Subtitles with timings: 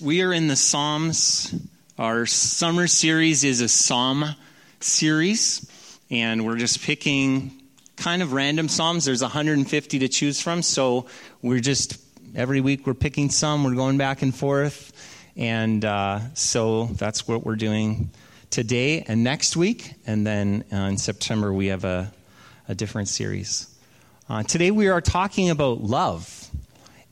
[0.00, 1.54] We are in the Psalms.
[1.98, 4.24] Our summer series is a Psalm
[4.80, 5.70] series,
[6.08, 7.60] and we're just picking
[7.96, 9.04] kind of random Psalms.
[9.04, 11.04] There's 150 to choose from, so
[11.42, 11.98] we're just
[12.34, 13.62] every week we're picking some.
[13.62, 14.90] We're going back and forth,
[15.36, 18.08] and uh, so that's what we're doing
[18.48, 22.10] today and next week, and then uh, in September we have a,
[22.68, 23.66] a different series.
[24.30, 26.39] Uh, today we are talking about love.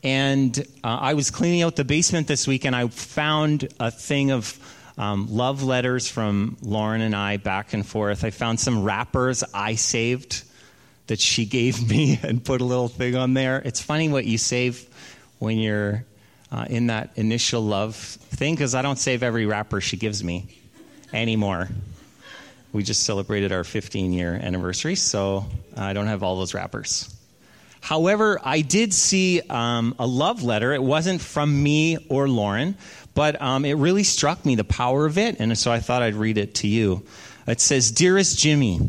[0.02, 4.30] And uh, I was cleaning out the basement this week and I found a thing
[4.30, 4.58] of
[4.96, 8.24] um, love letters from Lauren and I back and forth.
[8.24, 10.45] I found some wrappers I saved
[11.06, 13.60] that she gave me and put a little thing on there.
[13.64, 14.87] It's funny what you save
[15.38, 16.04] when you're
[16.51, 20.46] uh, in that initial love thing because I don't save every wrapper she gives me
[21.12, 21.68] anymore.
[22.73, 27.15] We just celebrated our 15 year anniversary, so I don't have all those wrappers.
[27.80, 30.73] However, I did see um, a love letter.
[30.73, 32.77] It wasn't from me or Lauren,
[33.14, 36.14] but um, it really struck me the power of it, and so I thought I'd
[36.14, 37.04] read it to you.
[37.46, 38.80] It says Dearest Jimmy,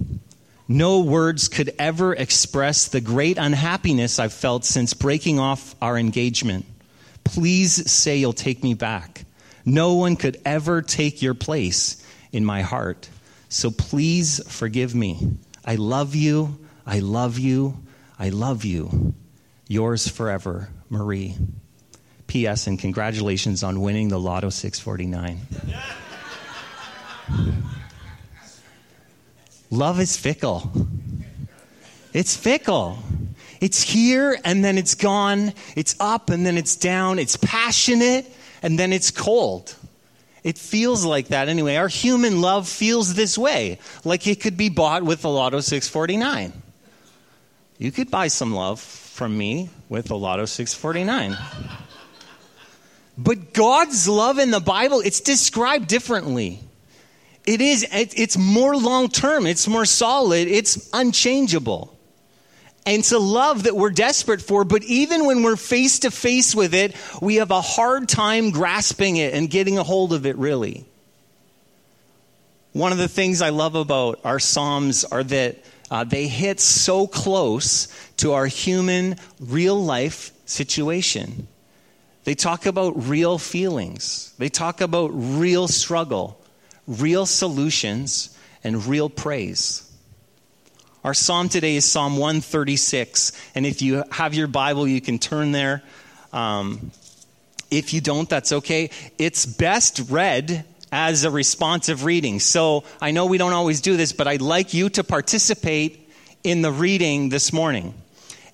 [0.68, 6.66] no words could ever express the great unhappiness I've felt since breaking off our engagement.
[7.24, 9.26] Please say you'll take me back.
[9.66, 13.10] No one could ever take your place in my heart.
[13.50, 15.38] So please forgive me.
[15.66, 16.60] I love you.
[16.86, 17.78] I love you.
[18.20, 19.16] I love you.
[19.68, 21.38] Yours forever, Marie.
[22.28, 22.68] P.S.
[22.68, 25.40] And congratulations on winning the Lotto 649.
[29.72, 30.72] Love is fickle.
[32.14, 33.00] It's fickle.
[33.62, 35.54] It's here and then it's gone.
[35.76, 37.20] It's up and then it's down.
[37.20, 38.26] It's passionate
[38.62, 39.76] and then it's cold.
[40.44, 41.76] It feels like that anyway.
[41.76, 46.54] Our human love feels this way, like it could be bought with the Lotto 649.
[47.80, 51.38] You could buy some love from me with the Lotto 649.
[53.18, 56.60] But God's love in the Bible, it's described differently.
[57.46, 61.98] It is, it's more long term, it's more solid, it's unchangeable.
[62.86, 66.54] And it's a love that we're desperate for, but even when we're face to face
[66.54, 70.36] with it, we have a hard time grasping it and getting a hold of it,
[70.38, 70.86] really.
[72.74, 77.08] One of the things I love about our Psalms are that uh, they hit so
[77.08, 81.48] close to our human, real life situation.
[82.24, 86.40] They talk about real feelings, they talk about real struggle,
[86.88, 89.86] real solutions, and real praise.
[91.04, 93.32] Our psalm today is Psalm 136.
[93.56, 95.82] And if you have your Bible, you can turn there.
[96.34, 96.92] Um,
[97.72, 98.90] if you don't, that's okay.
[99.18, 102.40] It's best read as a responsive reading.
[102.40, 106.10] So I know we don't always do this, but I'd like you to participate
[106.44, 107.94] in the reading this morning.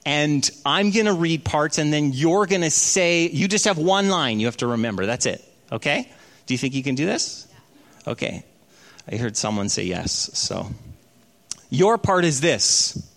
[0.06, 3.78] And I'm going to read parts, and then you're going to say, you just have
[3.78, 5.06] one line you have to remember.
[5.06, 5.44] That's it.
[5.72, 6.10] Okay?
[6.46, 7.48] Do you think you can do this?
[8.08, 8.44] Okay.
[9.12, 10.12] I heard someone say yes.
[10.34, 10.68] So
[11.70, 13.12] your part is this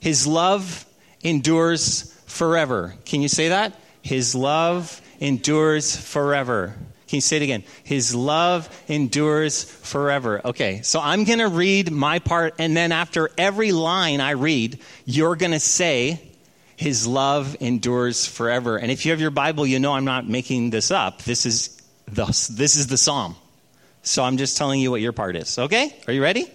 [0.00, 0.86] His love
[1.22, 2.94] endures forever.
[3.04, 3.78] Can you say that?
[4.02, 6.74] His love endures forever.
[7.12, 7.62] Can you say it again?
[7.84, 10.40] His love endures forever.
[10.46, 14.78] Okay, so I'm going to read my part, and then after every line I read,
[15.04, 16.22] you're going to say,
[16.74, 18.78] His love endures forever.
[18.78, 21.20] And if you have your Bible, you know I'm not making this up.
[21.24, 23.36] This is the, this is the psalm.
[24.02, 25.58] So I'm just telling you what your part is.
[25.58, 25.94] Okay?
[26.06, 26.50] Are you ready?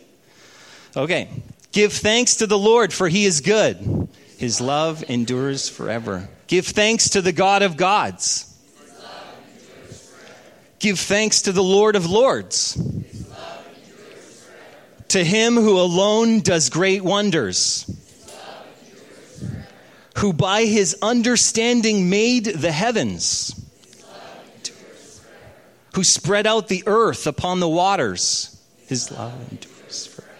[0.95, 1.29] Okay.
[1.71, 4.09] Give thanks to the Lord, for he is good.
[4.39, 6.29] His love endures forever.
[6.47, 8.56] Give thanks to the God of gods.
[10.79, 12.77] Give thanks to the Lord of Lords.
[15.09, 17.89] To him who alone does great wonders.
[20.17, 23.53] Who by his understanding made the heavens.
[25.95, 28.55] Who spread out the earth upon the waters.
[28.85, 30.31] His love endures forever.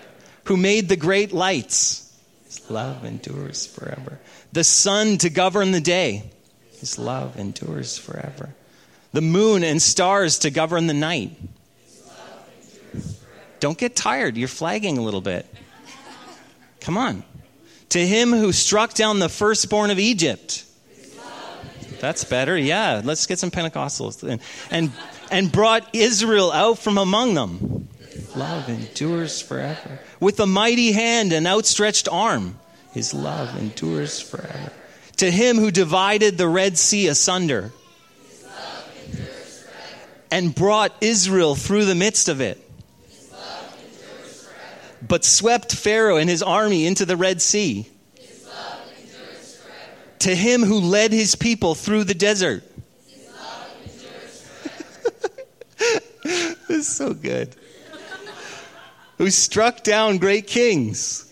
[0.43, 2.13] Who made the great lights.
[2.45, 4.19] His love endures forever.
[4.53, 6.29] The sun to govern the day.
[6.79, 8.53] His love endures forever
[9.17, 11.31] the moon and stars to govern the night.
[13.59, 14.37] Don't get tired.
[14.37, 15.47] You're flagging a little bit.
[16.81, 17.23] Come on.
[17.89, 20.65] To him who struck down the firstborn of Egypt.
[21.99, 22.55] That's better.
[22.55, 24.21] Yeah, let's get some Pentecostals.
[24.21, 24.39] And,
[24.69, 24.91] and,
[25.31, 27.87] and brought Israel out from among them.
[28.35, 29.99] Love endures forever.
[30.19, 32.59] With a mighty hand and outstretched arm,
[32.93, 34.71] his love endures forever.
[35.15, 37.71] To him who divided the Red Sea asunder
[40.31, 42.63] and brought Israel through the midst of it.
[45.07, 47.87] But swept Pharaoh and his army into the Red Sea.
[50.19, 52.63] To him who led his people through the desert.
[56.67, 57.55] was so good.
[59.17, 61.27] Who struck down great kings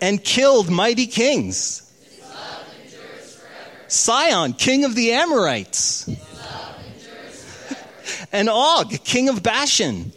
[0.00, 1.82] and killed mighty kings.
[3.88, 6.08] Sihon, king of the Amorites,
[8.32, 10.12] and Og, king of Bashan,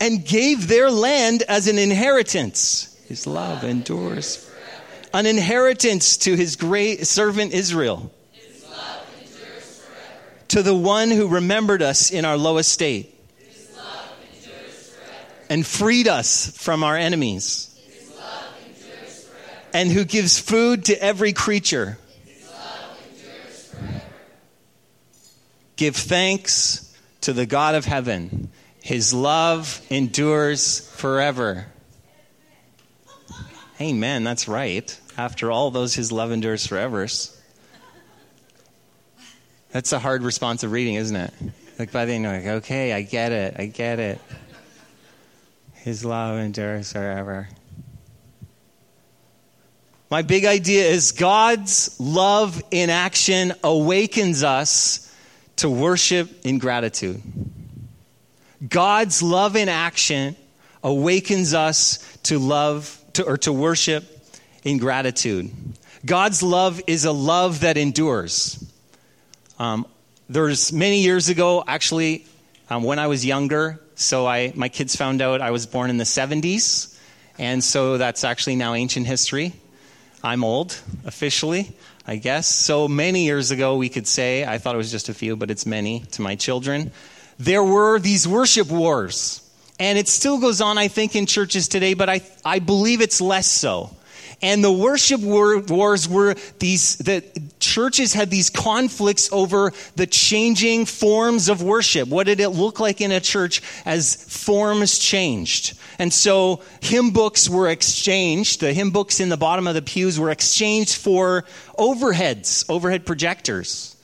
[0.00, 2.96] and gave their land as an inheritance.
[3.08, 4.44] His love endures.
[5.12, 8.12] An inheritance to his great servant Israel.
[10.48, 13.14] To the one who remembered us in our low estate
[15.50, 17.68] and freed us from our enemies
[19.72, 21.98] and who gives food to every creature.
[25.78, 28.50] Give thanks to the God of heaven.
[28.82, 31.66] His love endures forever.
[33.80, 34.24] Amen.
[34.24, 34.98] That's right.
[35.16, 37.06] After all those, his love endures forever.
[39.70, 41.32] That's a hard responsive reading, isn't it?
[41.78, 43.54] Like by the end, you're like, okay, I get it.
[43.56, 44.20] I get it.
[45.74, 47.48] His love endures forever.
[50.10, 55.04] My big idea is God's love in action awakens us
[55.58, 57.22] to worship in gratitude.
[58.66, 60.36] God's love in action
[60.82, 64.04] awakens us to love to, or to worship
[64.64, 65.50] in gratitude.
[66.04, 68.64] God's love is a love that endures.
[69.58, 69.86] Um,
[70.28, 72.26] there's many years ago, actually,
[72.70, 73.80] um, when I was younger.
[73.94, 76.96] So I, my kids found out I was born in the 70s,
[77.38, 79.52] and so that's actually now ancient history.
[80.22, 81.76] I'm old, officially,
[82.08, 82.48] I guess.
[82.48, 85.50] So many years ago, we could say, I thought it was just a few, but
[85.50, 86.90] it's many to my children.
[87.38, 89.42] There were these worship wars.
[89.78, 93.20] And it still goes on, I think, in churches today, but I, I believe it's
[93.20, 93.90] less so.
[94.40, 97.22] And the worship wars were these, the
[97.60, 102.08] churches had these conflicts over the changing forms of worship.
[102.08, 105.78] What did it look like in a church as forms changed?
[105.98, 108.60] And so hymn books were exchanged.
[108.60, 111.44] The hymn books in the bottom of the pews were exchanged for
[111.78, 113.96] overheads, overhead projectors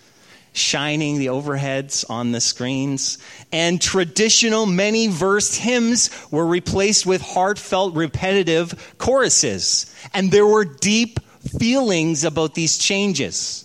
[0.55, 3.19] shining the overheads on the screens.
[3.53, 9.93] And traditional many verse hymns were replaced with heartfelt repetitive choruses.
[10.15, 11.21] And there were deep
[11.59, 13.65] feelings about these changes.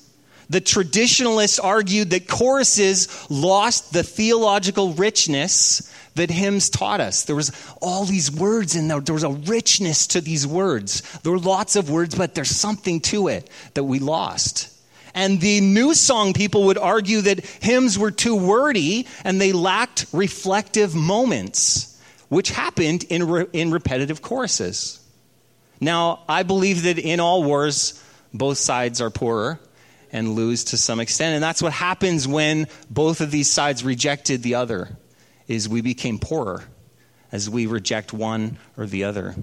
[0.50, 7.24] The traditionalists argued that choruses lost the theological richness that hymns taught us.
[7.24, 9.00] There was all these words in there.
[9.00, 11.02] There was a richness to these words.
[11.20, 14.76] There were lots of words, but there's something to it that we lost.
[15.14, 20.06] And the new song people would argue that hymns were too wordy and they lacked
[20.12, 24.99] reflective moments, which happened in, re- in repetitive choruses.
[25.80, 28.04] Now, I believe that in all wars,
[28.34, 29.60] both sides are poorer
[30.12, 31.36] and lose to some extent.
[31.36, 34.98] And that's what happens when both of these sides rejected the other,
[35.48, 36.64] is we became poorer
[37.32, 39.36] as we reject one or the other.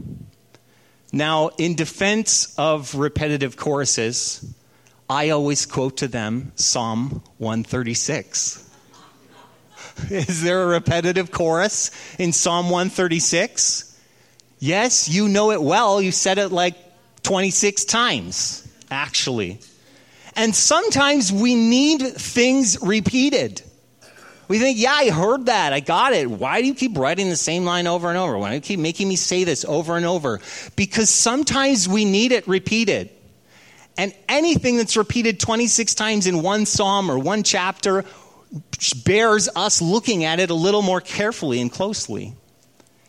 [1.13, 4.45] Now, in defense of repetitive choruses,
[5.09, 8.65] I always quote to them Psalm 136.
[10.11, 13.96] Is there a repetitive chorus in Psalm 136?
[14.59, 16.01] Yes, you know it well.
[16.01, 16.75] You said it like
[17.23, 19.59] 26 times, actually.
[20.35, 23.63] And sometimes we need things repeated.
[24.49, 25.73] We think, yeah, I heard that.
[25.73, 26.31] I got it.
[26.31, 28.39] Why do you keep writing the same line over and over?
[28.39, 30.41] Why do you keep making me say this over and over?
[30.77, 33.11] Because sometimes we need it repeated.
[33.99, 38.05] And anything that's repeated 26 times in one psalm or one chapter
[39.05, 42.35] bears us looking at it a little more carefully and closely.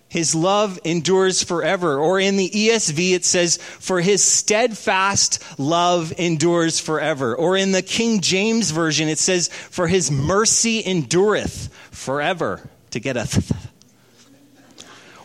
[0.10, 2.00] His love endures forever.
[2.00, 7.36] Or in the ESV, it says, For his steadfast love endures forever.
[7.36, 12.70] Or in the King James Version, it says, For his mercy endureth forever.
[12.92, 13.28] To get a.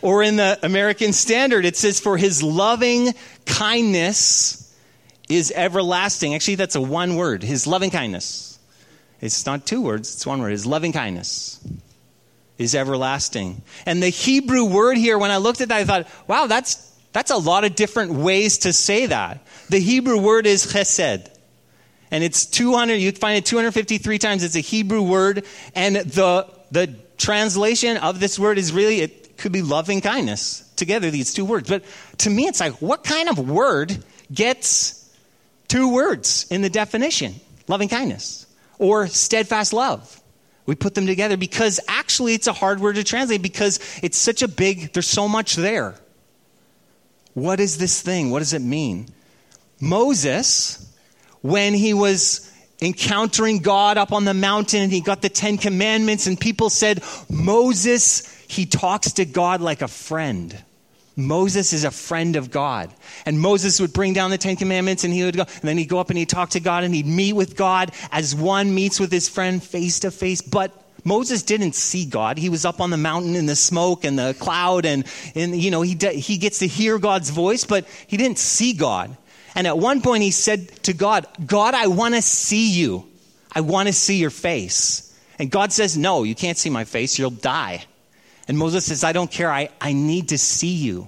[0.01, 3.13] or in the American Standard, it says, For his loving
[3.45, 4.75] kindness
[5.29, 6.35] is everlasting.
[6.35, 7.41] Actually, that's a one word.
[7.41, 8.59] His loving kindness.
[9.21, 10.51] It's not two words, it's one word.
[10.51, 11.61] His loving kindness
[12.63, 13.61] is everlasting.
[13.85, 16.75] And the Hebrew word here, when I looked at that, I thought, wow, that's,
[17.11, 19.45] that's a lot of different ways to say that.
[19.69, 21.29] The Hebrew word is chesed.
[22.11, 24.43] And it's 200, you find it 253 times.
[24.43, 25.45] It's a Hebrew word.
[25.75, 30.61] And the, the translation of this word is really, it could be loving kindness.
[30.75, 31.69] Together, these two words.
[31.69, 31.83] But
[32.19, 35.09] to me, it's like, what kind of word gets
[35.67, 37.35] two words in the definition
[37.67, 38.45] loving kindness
[38.77, 40.21] or steadfast love.
[40.65, 44.41] We put them together because actually it's a hard word to translate because it's such
[44.41, 45.95] a big, there's so much there.
[47.33, 48.29] What is this thing?
[48.29, 49.07] What does it mean?
[49.81, 50.93] Moses,
[51.41, 52.49] when he was
[52.81, 57.03] encountering God up on the mountain and he got the Ten Commandments, and people said,
[57.29, 60.63] Moses, he talks to God like a friend.
[61.15, 62.93] Moses is a friend of God.
[63.25, 65.89] And Moses would bring down the Ten Commandments and he would go, and then he'd
[65.89, 68.99] go up and he'd talk to God and he'd meet with God as one meets
[68.99, 70.41] with his friend face to face.
[70.41, 70.71] But
[71.03, 72.37] Moses didn't see God.
[72.37, 75.05] He was up on the mountain in the smoke and the cloud and,
[75.35, 79.15] and you know, he, he gets to hear God's voice, but he didn't see God.
[79.55, 83.05] And at one point he said to God, God, I want to see you.
[83.55, 85.15] I want to see your face.
[85.37, 87.19] And God says, no, you can't see my face.
[87.19, 87.85] You'll die.
[88.47, 89.51] And Moses says, I don't care.
[89.51, 91.07] I, I need to see you.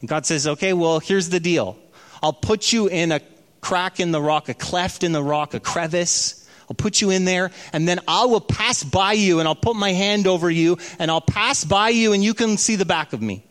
[0.00, 1.76] And God says, okay, well, here's the deal.
[2.22, 3.20] I'll put you in a
[3.60, 6.48] crack in the rock, a cleft in the rock, a crevice.
[6.70, 9.74] I'll put you in there, and then I will pass by you, and I'll put
[9.74, 13.12] my hand over you, and I'll pass by you, and you can see the back
[13.12, 13.44] of me.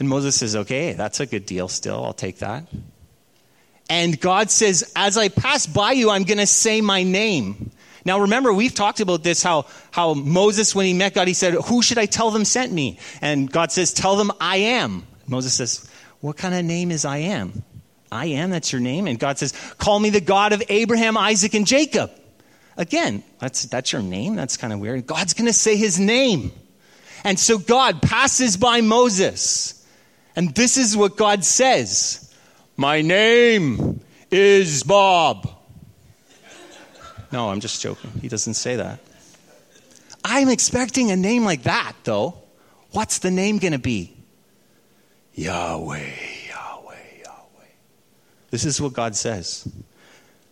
[0.00, 2.04] And Moses says, Okay, that's a good deal still.
[2.04, 2.66] I'll take that.
[3.88, 7.67] And God says, As I pass by you, I'm going to say my name.
[8.08, 11.52] Now remember, we've talked about this how, how Moses, when he met God, he said,
[11.52, 12.98] Who should I tell them sent me?
[13.20, 15.06] And God says, Tell them I am.
[15.26, 15.86] Moses says,
[16.22, 17.62] What kind of name is I am?
[18.10, 19.06] I am, that's your name.
[19.08, 22.10] And God says, Call me the God of Abraham, Isaac, and Jacob.
[22.78, 24.36] Again, that's, that's your name?
[24.36, 25.06] That's kind of weird.
[25.06, 26.50] God's going to say his name.
[27.24, 29.86] And so God passes by Moses.
[30.34, 32.34] And this is what God says
[32.74, 34.00] My name
[34.30, 35.57] is Bob.
[37.30, 38.10] No, I'm just joking.
[38.20, 39.00] He doesn't say that.
[40.24, 42.34] I'm expecting a name like that, though.
[42.92, 44.16] What's the name going to be?
[45.34, 46.10] Yahweh.
[46.48, 46.94] Yahweh,
[47.24, 47.68] Yahweh.
[48.50, 49.68] This is what God says.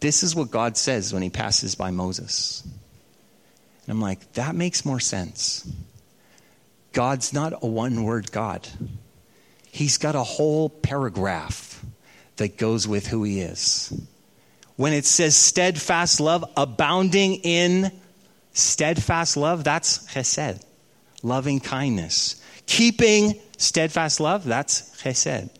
[0.00, 2.62] This is what God says when he passes by Moses.
[3.86, 5.70] And I'm like, that makes more sense.
[6.92, 8.66] God's not a one word God,
[9.72, 11.84] He's got a whole paragraph
[12.36, 13.92] that goes with who He is.
[14.76, 17.92] When it says steadfast love, abounding in
[18.52, 20.64] steadfast love, that's chesed,
[21.22, 22.42] loving kindness.
[22.66, 25.50] Keeping steadfast love, that's chesed.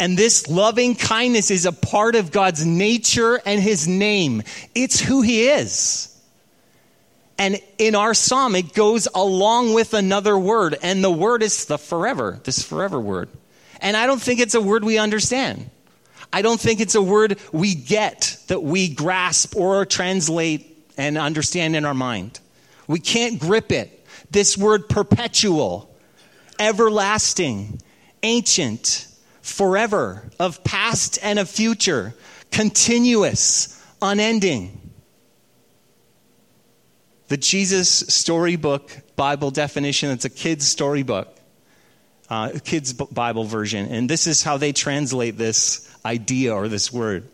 [0.00, 4.42] And this loving kindness is a part of God's nature and his name.
[4.74, 6.10] It's who he is.
[7.38, 11.78] And in our psalm, it goes along with another word, and the word is the
[11.78, 13.28] forever, this forever word.
[13.80, 15.70] And I don't think it's a word we understand.
[16.32, 21.74] I don't think it's a word we get, that we grasp or translate and understand
[21.76, 22.38] in our mind.
[22.86, 24.06] We can't grip it.
[24.30, 25.92] This word perpetual,
[26.58, 27.80] everlasting,
[28.22, 29.08] ancient,
[29.44, 32.14] forever, of past and of future,
[32.50, 34.80] continuous, unending.
[37.28, 41.28] The Jesus Storybook Bible definition, it's a kid's storybook,
[42.30, 43.88] uh, kid's Bible version.
[43.88, 47.28] And this is how they translate this idea or this word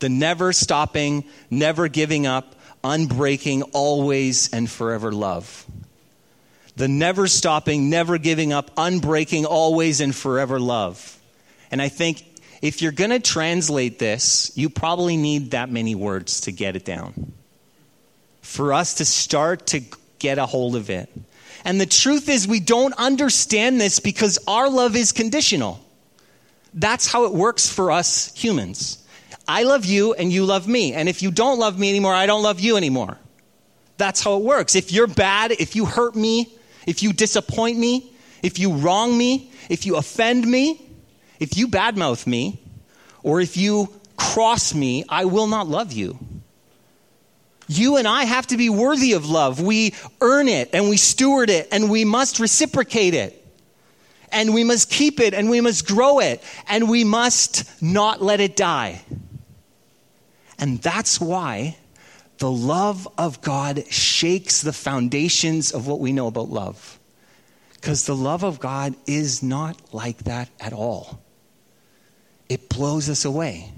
[0.00, 5.66] the never stopping, never giving up, unbreaking, always and forever love
[6.80, 11.18] the never stopping, never giving up, unbreaking, always and forever love.
[11.70, 12.24] And I think
[12.62, 16.86] if you're going to translate this, you probably need that many words to get it
[16.86, 17.34] down.
[18.40, 19.82] For us to start to
[20.18, 21.10] get a hold of it.
[21.66, 25.84] And the truth is, we don't understand this because our love is conditional.
[26.72, 29.06] That's how it works for us humans.
[29.46, 30.94] I love you and you love me.
[30.94, 33.18] And if you don't love me anymore, I don't love you anymore.
[33.98, 34.74] That's how it works.
[34.74, 36.54] If you're bad, if you hurt me,
[36.86, 40.86] if you disappoint me, if you wrong me, if you offend me,
[41.38, 42.60] if you badmouth me,
[43.22, 46.18] or if you cross me, I will not love you.
[47.68, 49.60] You and I have to be worthy of love.
[49.60, 53.36] We earn it and we steward it and we must reciprocate it.
[54.32, 58.40] And we must keep it and we must grow it and we must not let
[58.40, 59.02] it die.
[60.58, 61.76] And that's why
[62.40, 66.98] the love of God shakes the foundations of what we know about love.
[67.74, 71.20] Because the love of God is not like that at all.
[72.48, 73.70] It blows us away.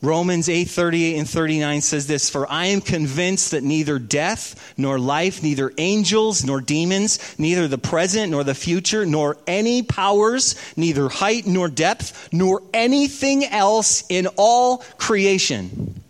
[0.00, 4.98] Romans 8 38 and 39 says this For I am convinced that neither death nor
[4.98, 11.08] life, neither angels nor demons, neither the present nor the future, nor any powers, neither
[11.08, 16.00] height nor depth, nor anything else in all creation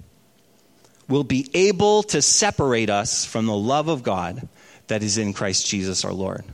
[1.11, 4.49] will be able to separate us from the love of God
[4.87, 6.45] that is in Christ Jesus our Lord.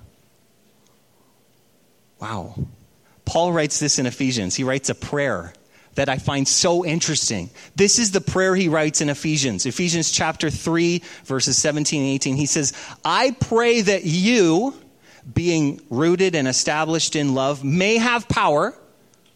[2.19, 2.55] Wow.
[3.27, 4.55] Paul writes this in Ephesians.
[4.55, 5.53] He writes a prayer
[5.95, 7.51] that I find so interesting.
[7.75, 9.67] This is the prayer he writes in Ephesians.
[9.67, 12.37] Ephesians chapter 3, verses 17 and 18.
[12.37, 12.73] He says,
[13.05, 14.75] I pray that you,
[15.33, 18.75] being rooted and established in love, may have power.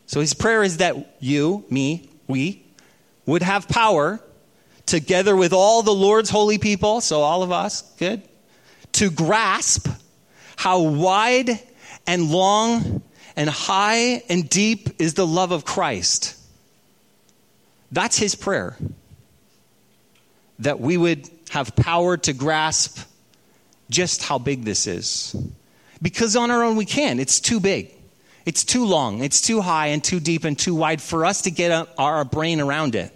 [0.07, 2.65] So his prayer is that you, me, we,
[3.27, 4.21] would have power
[4.91, 8.23] together with all the Lord's holy people, so all of us, good,
[8.93, 9.89] to grasp
[10.57, 11.51] how wide
[12.07, 13.03] and long
[13.37, 16.37] and high and deep is the love of Christ
[17.93, 18.77] that's his prayer.
[20.61, 22.99] That we would have power to grasp
[23.89, 25.35] just how big this is.
[26.01, 27.19] Because on our own we can.
[27.19, 27.93] It's too big.
[28.47, 29.23] It's too long.
[29.23, 32.61] It's too high and too deep and too wide for us to get our brain
[32.61, 33.13] around it.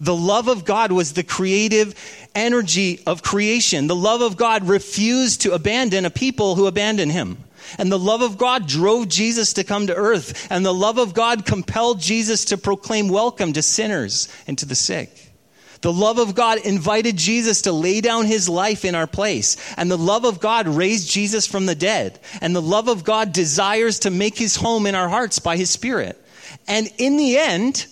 [0.00, 1.94] The love of God was the creative
[2.34, 3.86] energy of creation.
[3.86, 7.38] The love of God refused to abandon a people who abandoned him.
[7.78, 10.48] And the love of God drove Jesus to come to earth.
[10.50, 14.74] And the love of God compelled Jesus to proclaim welcome to sinners and to the
[14.74, 15.32] sick.
[15.80, 19.56] The love of God invited Jesus to lay down his life in our place.
[19.76, 22.18] And the love of God raised Jesus from the dead.
[22.40, 25.68] And the love of God desires to make his home in our hearts by his
[25.68, 26.18] Spirit.
[26.66, 27.86] And in the end,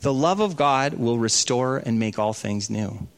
[0.00, 3.08] the love of God will restore and make all things new.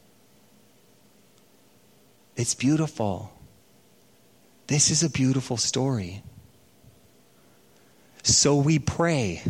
[2.35, 3.31] It's beautiful.
[4.67, 6.23] This is a beautiful story.
[8.23, 9.43] So we pray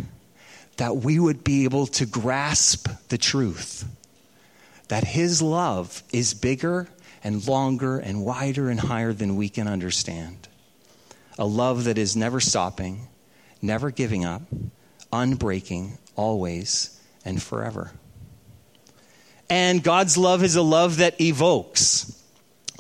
[0.78, 3.86] that we would be able to grasp the truth
[4.88, 6.88] that His love is bigger
[7.24, 10.50] and longer and wider and higher than we can understand.
[11.40, 13.08] A love that is never stopping,
[13.62, 14.42] never giving up,
[15.14, 17.92] unbreaking, always and forever.
[19.50, 22.18] And God's love is a love that evokes.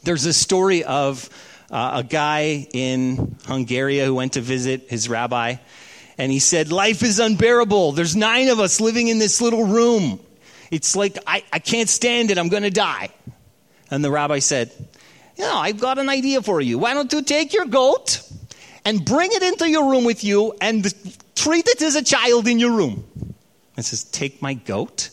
[0.03, 1.29] There's a story of
[1.69, 5.55] uh, a guy in Hungary who went to visit his rabbi,
[6.17, 7.91] and he said, Life is unbearable.
[7.91, 10.19] There's nine of us living in this little room.
[10.69, 12.37] It's like, I, I can't stand it.
[12.37, 13.09] I'm going to die.
[13.89, 14.71] And the rabbi said,
[15.37, 16.79] You know, I've got an idea for you.
[16.79, 18.21] Why don't you take your goat
[18.85, 20.83] and bring it into your room with you and
[21.35, 23.30] treat it as a child in your room?
[23.81, 25.09] And says, Take my goat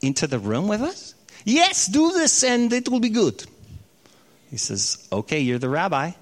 [0.00, 1.14] into the room with us?
[1.44, 3.44] Yes, do this and it will be good.
[4.50, 6.12] He says, Okay, you're the rabbi.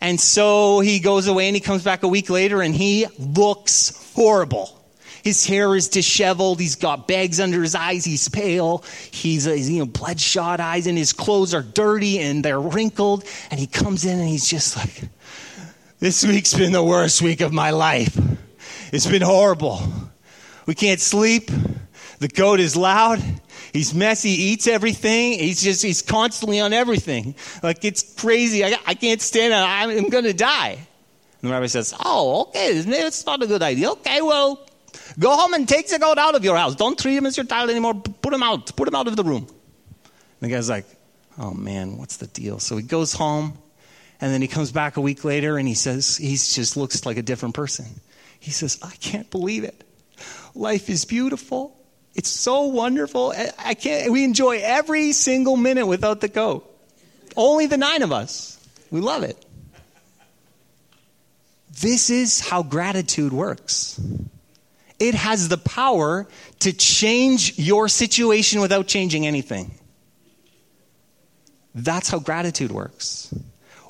[0.00, 4.12] And so he goes away and he comes back a week later and he looks
[4.14, 4.80] horrible.
[5.24, 6.60] His hair is disheveled.
[6.60, 8.04] He's got bags under his eyes.
[8.04, 8.84] He's pale.
[9.10, 13.24] He's, you know, bloodshot eyes and his clothes are dirty and they're wrinkled.
[13.50, 15.02] And he comes in and he's just like,
[15.98, 18.16] this week's been the worst week of my life.
[18.92, 19.82] It's been horrible.
[20.66, 21.50] We can't sleep.
[22.18, 23.22] The goat is loud.
[23.72, 25.38] He's messy, he eats everything.
[25.38, 27.34] He's just, he's constantly on everything.
[27.62, 28.64] Like, it's crazy.
[28.64, 29.56] I, I can't stand it.
[29.56, 30.78] I'm going to die.
[31.42, 33.90] And the rabbi says, Oh, okay, it's not a good idea.
[33.92, 34.66] Okay, well,
[35.18, 36.74] go home and take the goat out of your house.
[36.74, 37.94] Don't treat him as your child anymore.
[37.94, 38.74] Put him out.
[38.76, 39.46] Put him out of the room.
[39.46, 40.86] And the guy's like,
[41.38, 42.58] Oh man, what's the deal?
[42.58, 43.56] So he goes home,
[44.20, 47.16] and then he comes back a week later and he says, He just looks like
[47.16, 47.86] a different person.
[48.38, 49.84] He says, I can't believe it.
[50.54, 51.76] Life is beautiful.
[52.14, 53.32] It's so wonderful.
[53.58, 56.66] I can't, we enjoy every single minute without the goat.
[57.36, 58.58] Only the nine of us.
[58.90, 59.36] We love it.
[61.80, 64.00] This is how gratitude works.
[64.98, 66.28] It has the power
[66.58, 69.70] to change your situation without changing anything.
[71.74, 73.32] That's how gratitude works.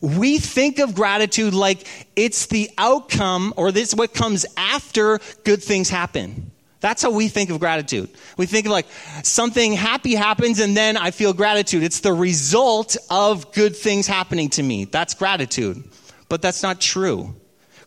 [0.00, 1.86] We think of gratitude like
[2.16, 6.50] it's the outcome or this what comes after good things happen.
[6.80, 8.08] That's how we think of gratitude.
[8.38, 8.86] We think of like
[9.22, 11.82] something happy happens and then I feel gratitude.
[11.82, 14.86] It's the result of good things happening to me.
[14.86, 15.84] That's gratitude.
[16.30, 17.34] But that's not true.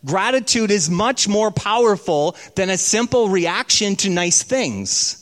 [0.05, 5.19] Gratitude is much more powerful than a simple reaction to nice things.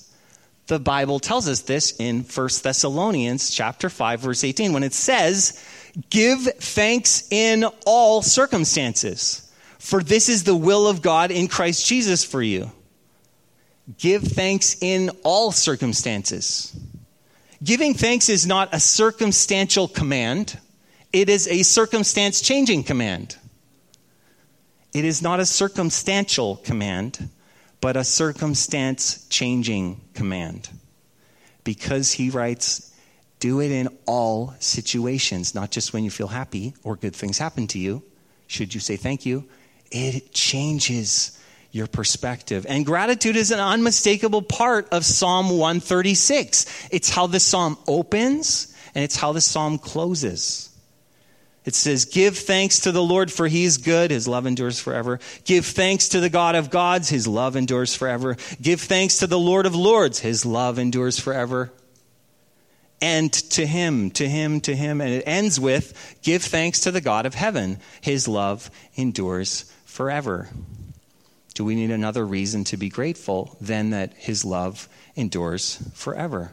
[0.67, 5.63] The Bible tells us this in 1 Thessalonians chapter 5 verse 18 when it says,
[6.09, 9.43] "Give thanks in all circumstances,
[9.77, 12.71] for this is the will of God in Christ Jesus for you."
[13.97, 16.71] Give thanks in all circumstances.
[17.63, 20.57] Giving thanks is not a circumstantial command,
[21.11, 23.35] it is a circumstance changing command.
[24.93, 27.29] It is not a circumstantial command,
[27.81, 30.69] but a circumstance changing command.
[31.63, 32.90] Because he writes,
[33.41, 37.67] do it in all situations, not just when you feel happy or good things happen
[37.67, 38.03] to you.
[38.47, 39.43] Should you say thank you?
[39.91, 41.37] It changes
[41.71, 42.65] your perspective.
[42.69, 46.89] And gratitude is an unmistakable part of Psalm 136.
[46.91, 50.69] It's how the psalm opens and it's how the psalm closes.
[51.65, 54.11] It says, Give thanks to the Lord, for he is good.
[54.11, 55.19] His love endures forever.
[55.45, 57.09] Give thanks to the God of gods.
[57.09, 58.35] His love endures forever.
[58.61, 60.19] Give thanks to the Lord of lords.
[60.19, 61.71] His love endures forever.
[63.01, 65.01] And to him, to him, to him.
[65.01, 67.79] And it ends with, Give thanks to the God of heaven.
[67.99, 70.49] His love endures forever.
[71.55, 76.51] Do we need another reason to be grateful than that his love endures forever?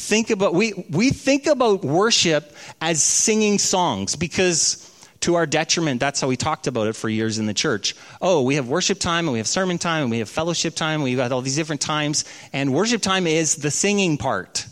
[0.00, 4.86] think about we we think about worship as singing songs because
[5.20, 8.42] to our detriment that's how we talked about it for years in the church oh
[8.42, 11.18] we have worship time and we have sermon time and we have fellowship time we've
[11.18, 14.66] got all these different times and worship time is the singing part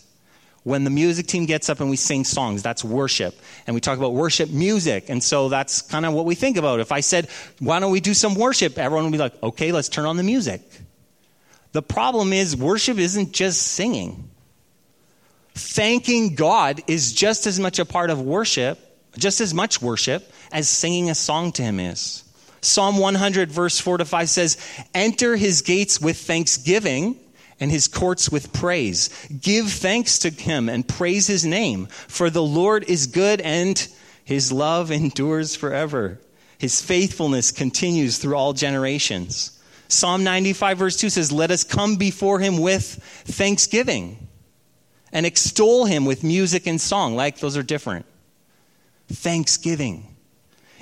[0.64, 3.38] when the music team gets up and we sing songs that's worship.
[3.66, 5.09] And we talk about worship music.
[5.09, 6.81] And so that's kind of what we think about.
[6.81, 8.79] If i said why don't we do some worship?
[8.79, 10.62] everyone would be like okay let's turn on the music.
[11.73, 14.31] The problem is worship isn't just singing.
[15.55, 18.79] Thanking God is just as much a part of worship,
[19.18, 22.25] just as much worship as singing a song to Him is.
[22.61, 24.57] Psalm 100, verse 4 to 5 says,
[24.94, 27.16] Enter His gates with thanksgiving
[27.61, 29.11] and His courts with praise.
[29.40, 33.88] Give thanks to Him and praise His name, for the Lord is good and
[34.25, 36.18] His love endures forever.
[36.59, 39.61] His faithfulness continues through all generations.
[39.88, 42.85] Psalm 95, verse 2 says, Let us come before Him with
[43.25, 44.29] thanksgiving
[45.12, 47.16] and extol him with music and song.
[47.16, 48.07] Like those are different.
[49.09, 50.08] Thanksgiving.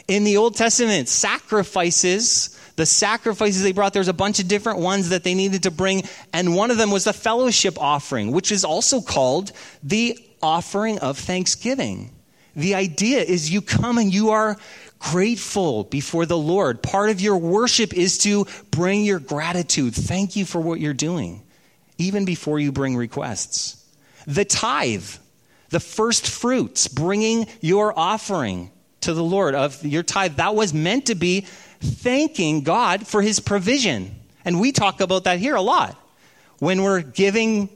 [0.09, 5.09] In the Old Testament, sacrifices, the sacrifices they brought, there's a bunch of different ones
[5.09, 8.65] that they needed to bring, and one of them was the fellowship offering, which is
[8.65, 9.51] also called
[9.83, 12.13] the offering of thanksgiving.
[12.55, 14.57] The idea is you come and you are
[14.99, 16.83] grateful before the Lord.
[16.83, 19.95] Part of your worship is to bring your gratitude.
[19.95, 21.43] Thank you for what you're doing,
[21.99, 23.83] even before you bring requests
[24.27, 25.09] the tithe,
[25.71, 28.71] the first fruits, bringing your offering
[29.03, 30.37] to the Lord of your tithe.
[30.37, 31.43] That was meant to be
[31.81, 34.15] thanking God for his provision.
[34.45, 35.97] And we talk about that here a lot.
[36.59, 37.69] When we're giving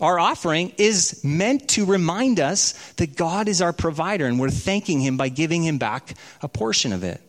[0.00, 5.00] our offering is meant to remind us that God is our provider and we're thanking
[5.00, 7.20] him by giving him back a portion of it.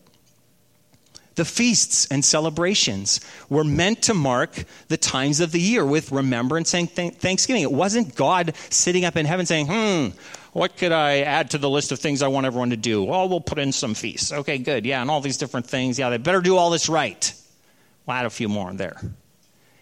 [1.36, 6.74] The feasts and celebrations were meant to mark the times of the year with remembrance
[6.74, 7.62] and thanksgiving.
[7.62, 10.18] It wasn't God sitting up in heaven saying, hmm,
[10.58, 13.08] what could I add to the list of things I want everyone to do?
[13.12, 14.32] Oh, we'll put in some feasts.
[14.32, 14.88] Okay, good.
[14.88, 16.00] Yeah, and all these different things.
[16.00, 17.32] Yeah, they better do all this right.
[18.08, 19.00] We'll add a few more in there.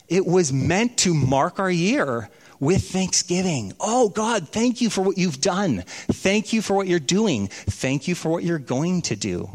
[0.09, 3.71] It was meant to mark our year with thanksgiving.
[3.79, 5.85] Oh, God, thank you for what you've done.
[5.87, 7.47] Thank you for what you're doing.
[7.47, 9.49] Thank you for what you're going to do.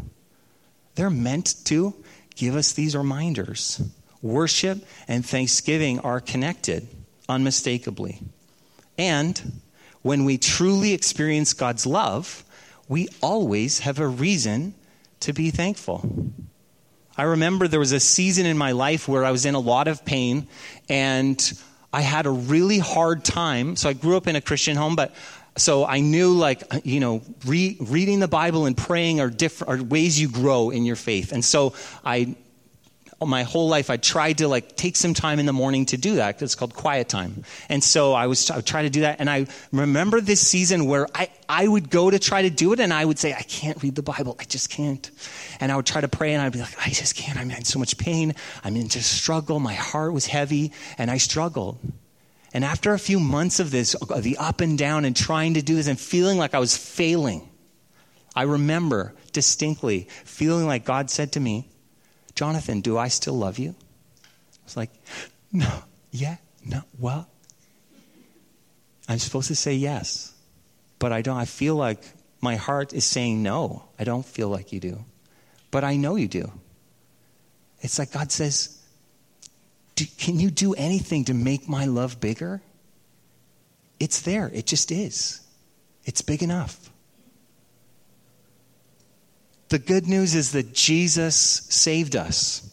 [0.94, 1.94] They're meant to
[2.34, 3.82] give us these reminders.
[4.22, 6.88] Worship and thanksgiving are connected
[7.28, 8.22] unmistakably.
[8.96, 9.60] And
[10.02, 12.44] when we truly experience God's love,
[12.88, 14.74] we always have a reason
[15.20, 16.32] to be thankful.
[17.16, 19.88] I remember there was a season in my life where I was in a lot
[19.88, 20.48] of pain
[20.88, 21.52] and
[21.92, 23.76] I had a really hard time.
[23.76, 25.14] So I grew up in a Christian home, but
[25.56, 29.84] so I knew, like, you know, re- reading the Bible and praying are different, are
[29.84, 31.32] ways you grow in your faith.
[31.32, 32.36] And so I,
[33.28, 36.16] my whole life, I tried to like take some time in the morning to do
[36.16, 36.40] that.
[36.40, 37.44] It's called quiet time.
[37.68, 39.20] And so I was I try to do that.
[39.20, 42.80] And I remember this season where I, I would go to try to do it
[42.80, 44.36] and I would say, I can't read the Bible.
[44.40, 45.10] I just can't.
[45.60, 47.38] And I would try to pray and I'd be like, I just can't.
[47.38, 48.34] I'm in so much pain.
[48.64, 49.60] I'm in just struggle.
[49.60, 51.78] My heart was heavy and I struggled.
[52.52, 55.76] And after a few months of this, the up and down and trying to do
[55.76, 57.48] this and feeling like I was failing,
[58.34, 61.68] I remember distinctly feeling like God said to me,
[62.40, 63.74] Jonathan, do I still love you?
[63.74, 64.90] I was like,
[65.52, 65.68] no,
[66.10, 67.28] yeah, no, well,
[69.06, 70.32] I'm supposed to say yes,
[70.98, 71.36] but I don't.
[71.36, 72.02] I feel like
[72.40, 73.84] my heart is saying no.
[73.98, 75.04] I don't feel like you do,
[75.70, 76.50] but I know you do.
[77.82, 78.80] It's like God says,
[80.16, 82.62] can you do anything to make my love bigger?
[83.98, 84.50] It's there.
[84.54, 85.42] It just is.
[86.06, 86.89] It's big enough.
[89.70, 92.68] The good news is that Jesus saved us.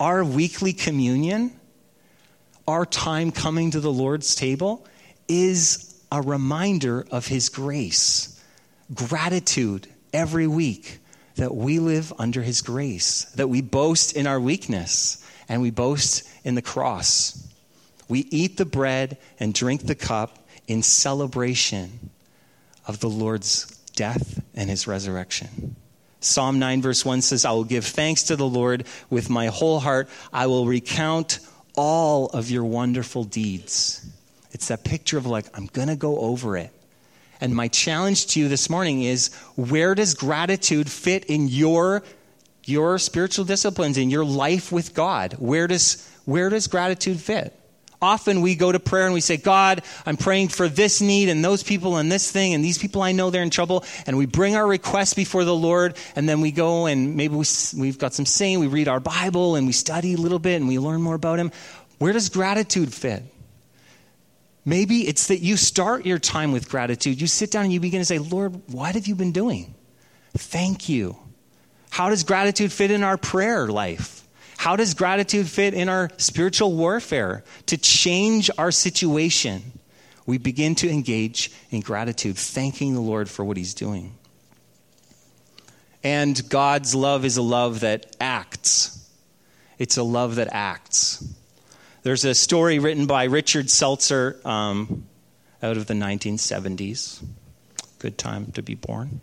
[0.00, 1.52] Our weekly communion,
[2.66, 4.84] our time coming to the Lord's table,
[5.28, 8.42] is a reminder of His grace.
[8.92, 10.98] Gratitude every week
[11.36, 16.28] that we live under His grace, that we boast in our weakness and we boast
[16.42, 17.46] in the cross.
[18.08, 22.10] We eat the bread and drink the cup in celebration
[22.88, 25.76] of the Lord's death and his resurrection.
[26.20, 29.80] Psalm 9, verse 1 says, I will give thanks to the Lord with my whole
[29.80, 30.08] heart.
[30.32, 31.40] I will recount
[31.76, 34.06] all of your wonderful deeds.
[34.52, 36.70] It's that picture of like, I'm going to go over it.
[37.40, 42.02] And my challenge to you this morning is where does gratitude fit in your,
[42.66, 45.36] your spiritual disciplines, in your life with God?
[45.38, 47.58] Where does, where does gratitude fit?
[48.02, 51.44] Often we go to prayer and we say, God, I'm praying for this need and
[51.44, 53.84] those people and this thing and these people I know they're in trouble.
[54.06, 57.44] And we bring our requests before the Lord and then we go and maybe we,
[57.76, 60.68] we've got some saying, we read our Bible and we study a little bit and
[60.68, 61.52] we learn more about Him.
[61.98, 63.22] Where does gratitude fit?
[64.64, 67.20] Maybe it's that you start your time with gratitude.
[67.20, 69.74] You sit down and you begin to say, Lord, what have you been doing?
[70.36, 71.16] Thank you.
[71.90, 74.26] How does gratitude fit in our prayer life?
[74.60, 77.44] How does gratitude fit in our spiritual warfare?
[77.64, 79.72] To change our situation,
[80.26, 84.18] we begin to engage in gratitude, thanking the Lord for what He's doing.
[86.04, 89.10] And God's love is a love that acts.
[89.78, 91.26] It's a love that acts.
[92.02, 95.06] There's a story written by Richard Selzer um,
[95.62, 97.24] out of the 1970s.
[97.98, 99.22] Good time to be born.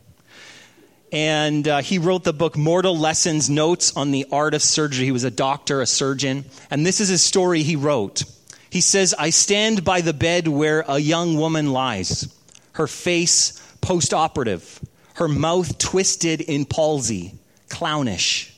[1.12, 5.06] And uh, he wrote the book Mortal Lessons Notes on the Art of Surgery.
[5.06, 6.46] He was a doctor, a surgeon.
[6.70, 8.24] And this is a story he wrote.
[8.70, 12.28] He says, I stand by the bed where a young woman lies,
[12.74, 14.82] her face post operative,
[15.16, 17.36] her mouth twisted in palsy,
[17.70, 18.54] clownish.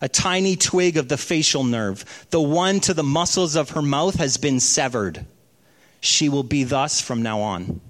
[0.00, 4.14] A tiny twig of the facial nerve, the one to the muscles of her mouth,
[4.14, 5.26] has been severed.
[6.00, 7.80] She will be thus from now on.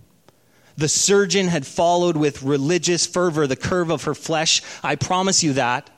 [0.81, 4.62] The surgeon had followed with religious fervor the curve of her flesh.
[4.83, 5.90] I promise you that.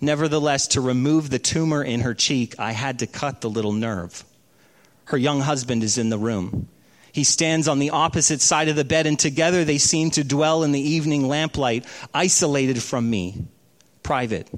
[0.00, 4.24] Nevertheless, to remove the tumor in her cheek, I had to cut the little nerve.
[5.06, 6.68] Her young husband is in the room.
[7.10, 10.62] He stands on the opposite side of the bed, and together they seem to dwell
[10.62, 13.44] in the evening lamplight, isolated from me,
[14.04, 14.48] private.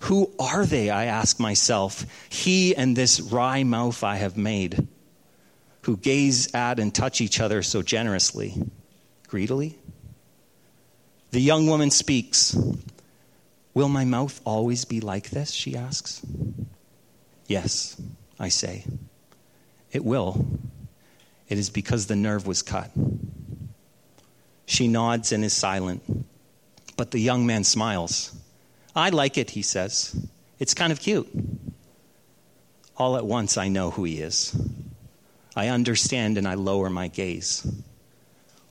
[0.00, 4.86] Who are they, I ask myself, he and this wry mouth I have made?
[5.86, 8.54] Who gaze at and touch each other so generously,
[9.28, 9.78] greedily?
[11.30, 12.58] The young woman speaks.
[13.72, 15.52] Will my mouth always be like this?
[15.52, 16.22] She asks.
[17.46, 18.00] Yes,
[18.40, 18.84] I say.
[19.92, 20.44] It will.
[21.48, 22.90] It is because the nerve was cut.
[24.66, 26.02] She nods and is silent.
[26.96, 28.34] But the young man smiles.
[28.96, 30.16] I like it, he says.
[30.58, 31.28] It's kind of cute.
[32.96, 34.52] All at once, I know who he is.
[35.56, 37.66] I understand and I lower my gaze.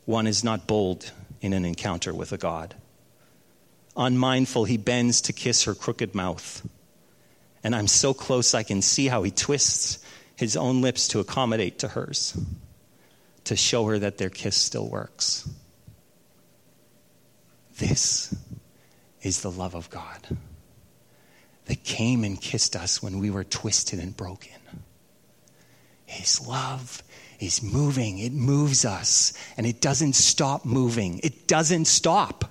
[0.06, 2.76] One is not bold in an encounter with a God.
[3.98, 6.68] Unmindful, he bends to kiss her crooked mouth.
[7.64, 11.80] And I'm so close I can see how he twists his own lips to accommodate
[11.80, 12.38] to hers,
[13.46, 15.50] to show her that their kiss still works.
[17.78, 18.36] This
[19.22, 20.38] is the love of God
[21.66, 24.52] that came and kissed us when we were twisted and broken.
[26.06, 27.04] His love
[27.40, 28.20] is moving.
[28.20, 31.20] It moves us, and it doesn't stop moving.
[31.24, 32.46] It doesn't stop.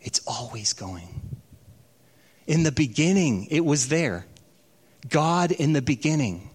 [0.00, 1.08] It's always going.
[2.46, 4.26] In the beginning, it was there.
[5.08, 6.50] God in the beginning.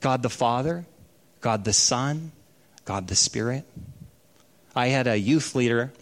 [0.00, 0.86] God the Father,
[1.40, 2.32] God the Son,
[2.84, 3.64] God the Spirit.
[4.74, 5.92] I had a youth leader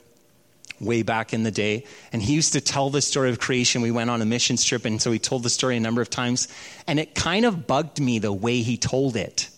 [0.81, 1.85] way back in the day.
[2.13, 3.83] And he used to tell the story of creation.
[3.83, 6.11] We went on a mission trip, and so he told the story a number of
[6.11, 6.49] times.
[6.87, 9.49] And it kind of bugged me the way he told it.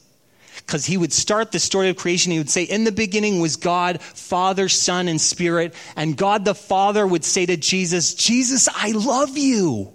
[0.56, 3.56] Because he would start the story of creation, he would say, In the beginning was
[3.56, 5.74] God, Father, Son, and Spirit.
[5.96, 9.92] And God the Father would say to Jesus, Jesus, I love you.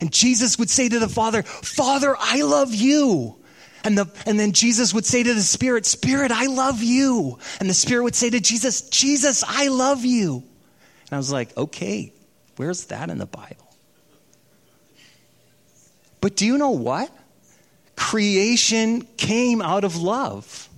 [0.00, 3.36] And Jesus would say to the Father, Father, I love you.
[3.84, 7.38] And, the, and then Jesus would say to the Spirit, Spirit, I love you.
[7.58, 10.44] And the Spirit would say to Jesus, Jesus, I love you.
[11.12, 12.10] And I was like, okay,
[12.56, 13.76] where's that in the Bible?
[16.22, 17.14] But do you know what?
[17.96, 20.70] Creation came out of love.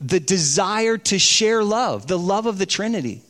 [0.00, 3.22] The desire to share love, the love of the Trinity.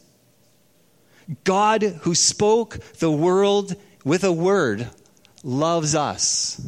[1.44, 4.90] God, who spoke the world with a word,
[5.42, 6.60] loves us.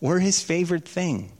[0.00, 1.32] We're his favorite thing.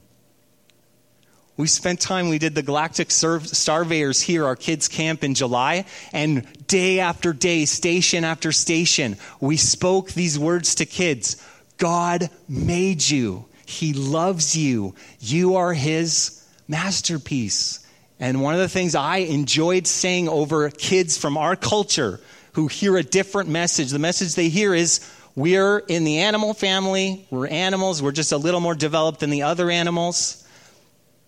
[1.56, 6.44] We spent time, we did the Galactic Starveyors here, our kids' camp in July, and
[6.66, 11.40] day after day, station after station, we spoke these words to kids
[11.76, 17.86] God made you, He loves you, you are His masterpiece.
[18.18, 22.20] And one of the things I enjoyed saying over kids from our culture
[22.54, 27.26] who hear a different message, the message they hear is, We're in the animal family.
[27.30, 28.02] We're animals.
[28.02, 30.43] We're just a little more developed than the other animals.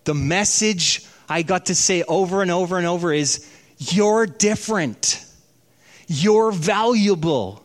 [0.07, 3.45] The message I got to say over and over and over is
[3.77, 5.21] you're different.
[6.07, 7.61] You're valuable.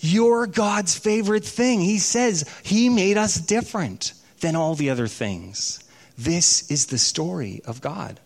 [0.00, 1.80] You're God's favorite thing.
[1.80, 5.82] He says He made us different than all the other things.
[6.18, 8.20] This is the story of God.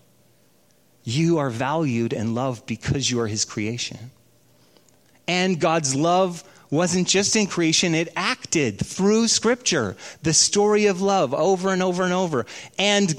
[1.05, 4.11] You are valued and loved because you are His creation.
[5.29, 9.97] And God's love wasn't just in creation, it acted through Scripture.
[10.25, 12.45] The story of love over and over and over.
[12.77, 13.15] And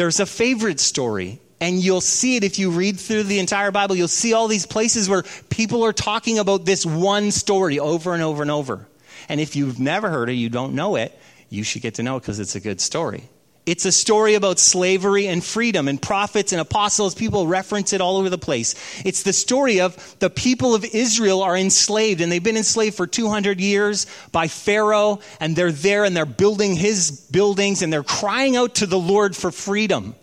[0.00, 1.38] there's a favorite story.
[1.60, 3.94] And you'll see it if you read through the entire Bible.
[3.94, 8.22] You'll see all these places where people are talking about this one story over and
[8.22, 8.88] over and over.
[9.28, 11.14] And if you've never heard it, you don't know it,
[11.50, 13.24] you should get to know it because it's a good story.
[13.66, 18.16] It's a story about slavery and freedom, and prophets and apostles, people reference it all
[18.16, 18.74] over the place.
[19.04, 23.06] It's the story of the people of Israel are enslaved, and they've been enslaved for
[23.06, 28.56] 200 years by Pharaoh, and they're there and they're building his buildings, and they're crying
[28.56, 30.14] out to the Lord for freedom.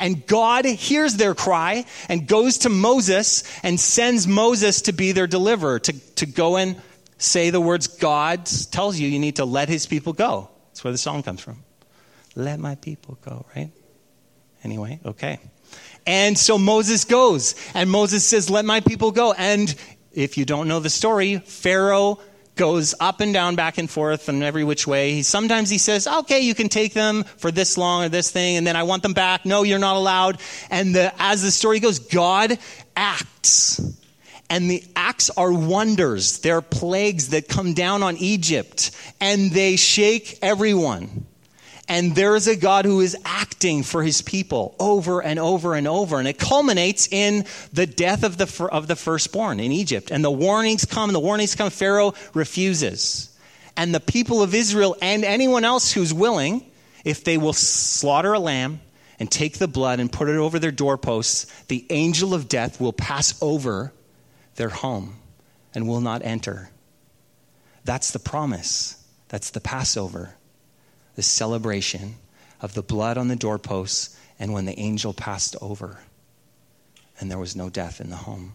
[0.00, 5.26] And God hears their cry and goes to Moses and sends Moses to be their
[5.26, 6.80] deliverer, to, to go and
[7.18, 10.48] say the words God tells you you need to let his people go.
[10.70, 11.64] That's where the song comes from.
[12.38, 13.72] Let my people go, right?
[14.62, 15.40] Anyway, okay.
[16.06, 19.32] And so Moses goes, and Moses says, Let my people go.
[19.32, 19.74] And
[20.12, 22.20] if you don't know the story, Pharaoh
[22.54, 25.14] goes up and down, back and forth, and every which way.
[25.14, 28.56] He, sometimes he says, okay, you can take them for this long or this thing,
[28.56, 29.46] and then I want them back.
[29.46, 30.40] No, you're not allowed.
[30.68, 32.58] And the, as the story goes, God
[32.96, 33.80] acts.
[34.50, 36.40] And the acts are wonders.
[36.40, 41.26] They're plagues that come down on Egypt, and they shake everyone.
[41.88, 45.88] And there is a God who is acting for his people over and over and
[45.88, 46.18] over.
[46.18, 50.10] And it culminates in the death of the, of the firstborn in Egypt.
[50.10, 51.70] And the warnings come, and the warnings come.
[51.70, 53.34] Pharaoh refuses.
[53.74, 56.70] And the people of Israel and anyone else who's willing,
[57.06, 58.82] if they will slaughter a lamb
[59.18, 62.92] and take the blood and put it over their doorposts, the angel of death will
[62.92, 63.94] pass over
[64.56, 65.16] their home
[65.74, 66.68] and will not enter.
[67.84, 69.02] That's the promise.
[69.28, 70.34] That's the Passover
[71.18, 72.14] the celebration
[72.60, 75.98] of the blood on the doorposts and when the angel passed over
[77.18, 78.52] and there was no death in the home.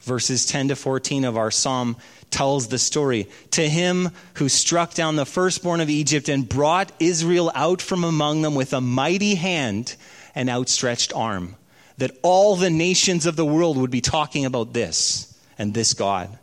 [0.00, 1.98] Verses 10 to 14 of our psalm
[2.30, 3.28] tells the story.
[3.50, 8.40] To him who struck down the firstborn of Egypt and brought Israel out from among
[8.40, 9.94] them with a mighty hand
[10.34, 11.56] and outstretched arm,
[11.98, 16.38] that all the nations of the world would be talking about this and this God.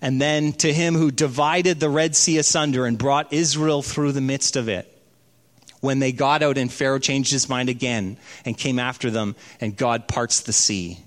[0.00, 4.20] And then to him who divided the Red Sea asunder and brought Israel through the
[4.20, 4.92] midst of it.
[5.80, 9.76] When they got out and Pharaoh changed his mind again and came after them, and
[9.76, 10.98] God parts the sea.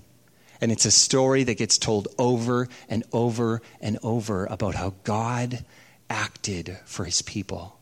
[0.60, 5.64] And it's a story that gets told over and over and over about how God
[6.08, 7.78] acted for his people.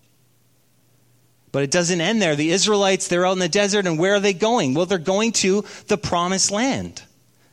[1.51, 2.37] But it doesn't end there.
[2.37, 4.75] The Israelites, they're out in the desert, and where are they going?
[4.75, 7.03] Well, they're going to the promised land.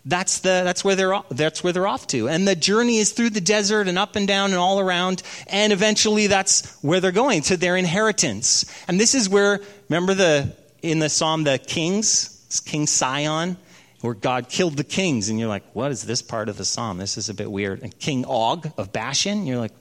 [0.08, 2.30] That's, the, that's, where they're, that's where they're off to.
[2.30, 5.24] And the journey is through the desert and up and down and all around.
[5.48, 8.66] And eventually that's where they're going, to their inheritance.
[8.88, 13.58] And this is where, remember the, in the psalm, the kings, it's King Sihon,
[14.02, 15.30] where God killed the kings.
[15.30, 17.00] And you're like, what is this part of the psalm?
[17.00, 17.82] This is a bit weird.
[17.82, 19.74] And King Og of Bashan, you're like,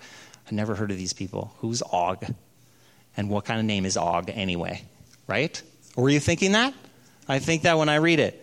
[0.50, 1.52] I never heard of these people.
[1.58, 2.24] Who's Og?
[3.16, 4.84] And what kind of name is Og anyway?
[5.26, 5.62] Right?
[5.96, 6.72] Were you thinking that?
[7.28, 8.40] I think that when I read it.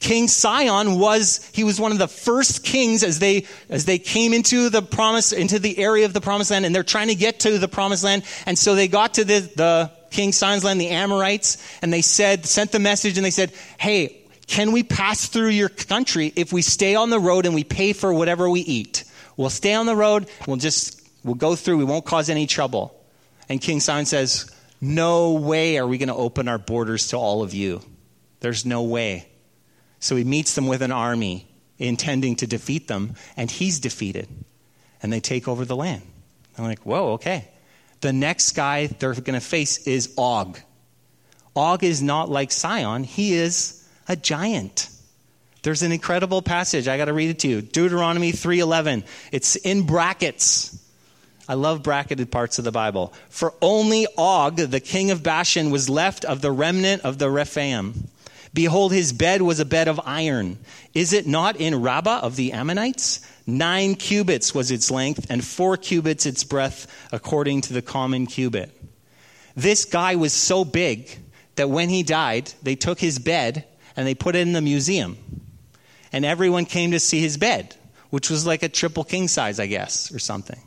[0.00, 4.32] King Sihon was, he was one of the first kings as they, as they came
[4.32, 7.40] into the promise, into the area of the promised land, and they're trying to get
[7.40, 8.24] to the promised land.
[8.46, 12.46] And so they got to the, the King Sihon's land, the Amorites, and they said,
[12.46, 16.62] sent the message, and they said, hey, can we pass through your country if we
[16.62, 19.04] stay on the road and we pay for whatever we eat?
[19.36, 22.98] We'll stay on the road, we'll just, we'll go through, we won't cause any trouble.
[23.48, 27.42] And King Sihon says, no way are we going to open our borders to all
[27.42, 27.82] of you.
[28.40, 29.29] There's no way.
[30.00, 31.46] So he meets them with an army
[31.78, 34.28] intending to defeat them, and he's defeated.
[35.02, 36.02] And they take over the land.
[36.58, 37.48] I'm like, whoa, okay.
[38.00, 40.58] The next guy they're going to face is Og.
[41.54, 44.88] Og is not like Sihon, he is a giant.
[45.62, 46.88] There's an incredible passage.
[46.88, 47.60] I got to read it to you.
[47.60, 49.04] Deuteronomy 3:11.
[49.30, 50.78] It's in brackets.
[51.48, 53.12] I love bracketed parts of the Bible.
[53.28, 58.08] For only Og, the king of Bashan, was left of the remnant of the Rephaim.
[58.52, 60.58] Behold, his bed was a bed of iron.
[60.92, 63.20] Is it not in Rabbah of the Ammonites?
[63.46, 68.76] Nine cubits was its length, and four cubits its breadth, according to the common cubit.
[69.54, 71.10] This guy was so big
[71.56, 75.18] that when he died, they took his bed and they put it in the museum.
[76.12, 77.76] And everyone came to see his bed,
[78.10, 80.60] which was like a triple king size, I guess, or something.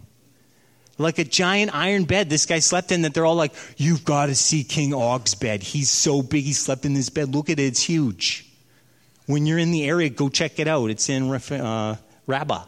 [1.04, 4.28] Like a giant iron bed this guy slept in that they're all like, You've got
[4.28, 5.62] to see King Og's bed.
[5.62, 7.34] He's so big, he slept in this bed.
[7.34, 8.50] Look at it, it's huge.
[9.26, 10.90] When you're in the area, go check it out.
[10.90, 11.96] It's in uh,
[12.28, 12.66] Rabbah,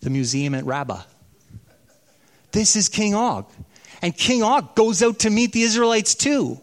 [0.00, 1.02] the museum at Rabbah.
[2.52, 3.50] This is King Og.
[4.02, 6.60] And King Og goes out to meet the Israelites too.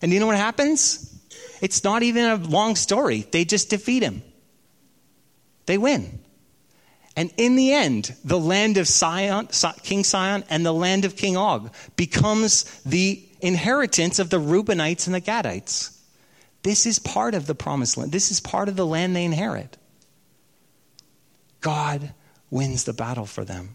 [0.00, 1.04] And you know what happens?
[1.60, 3.26] It's not even a long story.
[3.30, 4.22] They just defeat him.
[5.66, 6.20] They win.
[7.18, 9.48] And in the end, the land of Sihon,
[9.82, 15.14] King Sihon and the land of King Og becomes the inheritance of the Reubenites and
[15.16, 15.98] the Gadites.
[16.62, 18.12] This is part of the promised land.
[18.12, 19.76] This is part of the land they inherit.
[21.60, 22.14] God
[22.50, 23.74] wins the battle for them.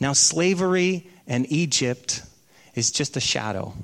[0.00, 2.20] Now, slavery and Egypt
[2.74, 3.74] is just a shadow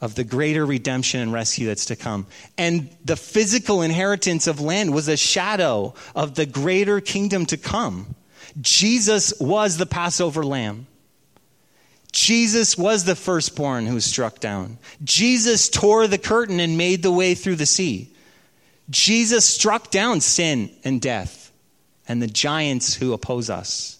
[0.00, 2.26] of the greater redemption and rescue that's to come.
[2.58, 8.14] And the physical inheritance of land was a shadow of the greater kingdom to come.
[8.60, 10.86] Jesus was the Passover lamb.
[12.12, 14.78] Jesus was the firstborn who was struck down.
[15.04, 18.10] Jesus tore the curtain and made the way through the sea.
[18.88, 21.52] Jesus struck down sin and death
[22.08, 23.98] and the giants who oppose us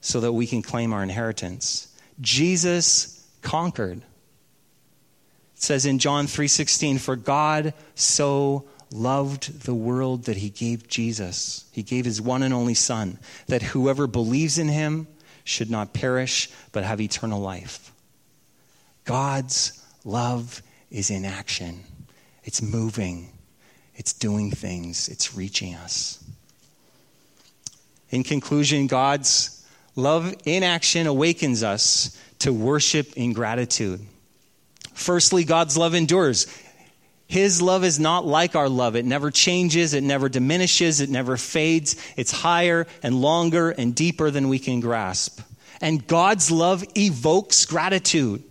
[0.00, 1.88] so that we can claim our inheritance.
[2.20, 4.02] Jesus conquered.
[5.64, 11.64] Says in John 3:16 for God so loved the world that he gave Jesus.
[11.72, 15.08] He gave his one and only son that whoever believes in him
[15.42, 17.92] should not perish but have eternal life.
[19.04, 21.84] God's love is in action.
[22.44, 23.30] It's moving.
[23.96, 25.08] It's doing things.
[25.08, 26.22] It's reaching us.
[28.10, 29.54] In conclusion, God's
[29.96, 34.04] Love in action awakens us to worship in gratitude.
[34.94, 36.46] Firstly, God's love endures.
[37.26, 38.96] His love is not like our love.
[38.96, 41.96] It never changes, it never diminishes, it never fades.
[42.16, 45.40] It's higher and longer and deeper than we can grasp.
[45.80, 48.42] And God's love evokes gratitude.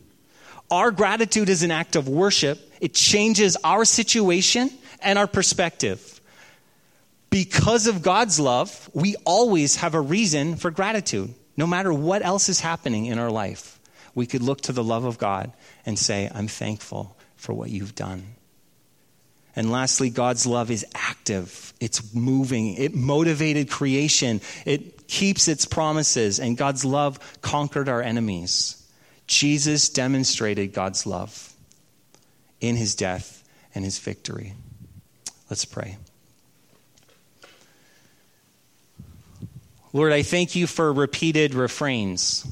[0.70, 4.70] Our gratitude is an act of worship, it changes our situation
[5.02, 6.14] and our perspective
[7.34, 11.34] because of God's love, we always have a reason for gratitude.
[11.58, 13.73] No matter what else is happening in our life,
[14.16, 15.52] we could look to the love of God
[15.86, 18.36] and say, I'm thankful for what you've done.
[19.56, 21.74] And lastly, God's love is active.
[21.80, 22.74] It's moving.
[22.76, 24.42] It motivated creation.
[24.66, 26.40] It keeps its promises.
[26.40, 28.84] And God's love conquered our enemies.
[29.28, 31.54] Jesus demonstrated God's love
[32.62, 33.44] in his death
[33.76, 34.54] and his victory.
[35.50, 35.98] Let's pray.
[39.92, 42.48] Lord, I thank you for repeated refrains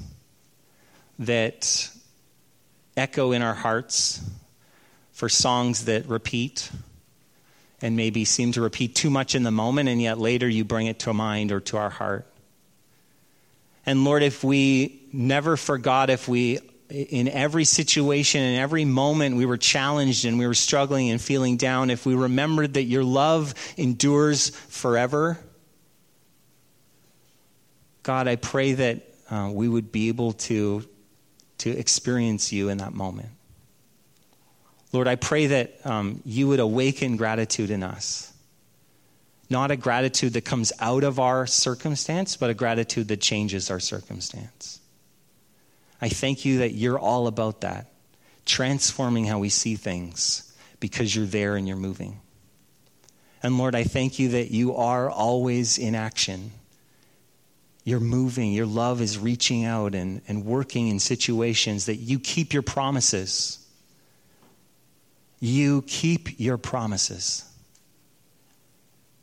[1.21, 1.89] that
[2.97, 4.21] echo in our hearts,
[5.13, 6.71] for songs that repeat
[7.79, 10.87] and maybe seem to repeat too much in the moment, and yet later you bring
[10.87, 12.25] it to mind or to our heart.
[13.85, 16.59] And Lord, if we never forgot, if we,
[16.89, 21.57] in every situation, in every moment, we were challenged and we were struggling and feeling
[21.57, 25.39] down, if we remembered that your love endures forever,
[28.03, 30.83] God, I pray that uh, we would be able to,
[31.61, 33.29] to experience you in that moment.
[34.91, 38.33] Lord, I pray that um, you would awaken gratitude in us.
[39.49, 43.79] Not a gratitude that comes out of our circumstance, but a gratitude that changes our
[43.79, 44.79] circumstance.
[46.01, 47.91] I thank you that you're all about that,
[48.45, 52.19] transforming how we see things because you're there and you're moving.
[53.43, 56.51] And Lord, I thank you that you are always in action
[57.83, 62.53] you're moving, your love is reaching out and, and working in situations that you keep
[62.53, 63.57] your promises.
[65.39, 67.43] You keep your promises.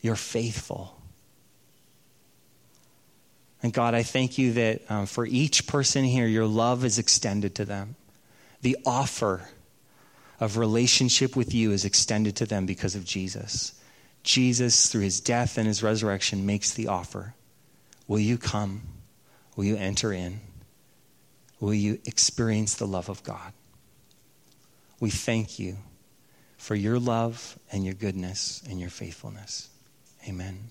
[0.01, 0.99] You're faithful.
[3.63, 7.55] And God, I thank you that um, for each person here, your love is extended
[7.57, 7.95] to them.
[8.63, 9.49] The offer
[10.41, 13.73] of relationship with you is extended to them because of Jesus.
[14.25, 17.35] Jesus, through his death and his resurrection, makes the offer.
[18.09, 18.83] Will you come?
[19.55, 20.41] Will you enter in?
[21.61, 23.53] Will you experience the love of God?
[24.99, 25.77] We thank you
[26.57, 29.69] for your love and your goodness and your faithfulness.
[30.29, 30.71] Amen.